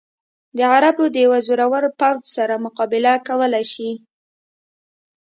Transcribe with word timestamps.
د 0.57 0.59
عربو 0.73 1.05
د 1.13 1.15
یوه 1.25 1.39
زورور 1.47 1.83
پوځ 1.99 2.21
سره 2.35 2.63
مقابله 2.65 3.13
کولای 3.27 3.65
شي. 3.73 3.89